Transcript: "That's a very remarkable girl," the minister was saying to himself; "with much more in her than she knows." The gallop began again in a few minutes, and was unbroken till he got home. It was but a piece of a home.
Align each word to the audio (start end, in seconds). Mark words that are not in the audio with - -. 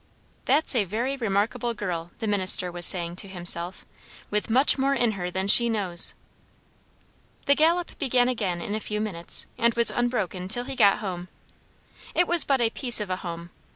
"That's 0.45 0.73
a 0.73 0.83
very 0.83 1.15
remarkable 1.15 1.75
girl," 1.75 2.09
the 2.17 2.25
minister 2.25 2.71
was 2.71 2.87
saying 2.87 3.17
to 3.17 3.27
himself; 3.27 3.85
"with 4.31 4.49
much 4.49 4.75
more 4.79 4.95
in 4.95 5.11
her 5.11 5.29
than 5.29 5.47
she 5.47 5.69
knows." 5.69 6.15
The 7.45 7.53
gallop 7.53 7.95
began 7.99 8.27
again 8.27 8.61
in 8.61 8.73
a 8.73 8.79
few 8.79 8.99
minutes, 8.99 9.45
and 9.59 9.75
was 9.75 9.91
unbroken 9.91 10.47
till 10.47 10.63
he 10.63 10.75
got 10.75 11.01
home. 11.05 11.27
It 12.15 12.27
was 12.27 12.43
but 12.43 12.61
a 12.61 12.71
piece 12.71 12.99
of 12.99 13.11
a 13.11 13.17
home. 13.17 13.51